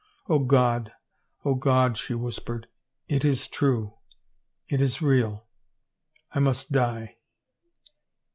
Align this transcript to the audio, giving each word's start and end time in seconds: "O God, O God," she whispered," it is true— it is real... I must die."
"O 0.35 0.39
God, 0.39 0.91
O 1.45 1.53
God," 1.53 1.95
she 1.95 2.15
whispered," 2.15 2.65
it 3.15 3.23
is 3.23 3.47
true— 3.47 3.97
it 4.67 4.81
is 4.81 4.99
real... 4.99 5.45
I 6.33 6.39
must 6.39 6.71
die." 6.71 7.17